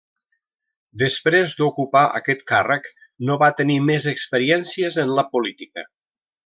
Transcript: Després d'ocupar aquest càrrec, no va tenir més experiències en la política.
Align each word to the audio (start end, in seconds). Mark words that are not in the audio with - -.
Després 1.01 1.53
d'ocupar 1.59 2.03
aquest 2.21 2.41
càrrec, 2.53 2.91
no 3.29 3.39
va 3.45 3.53
tenir 3.63 3.79
més 3.93 4.11
experiències 4.17 5.01
en 5.07 5.17
la 5.21 5.29
política. 5.37 5.89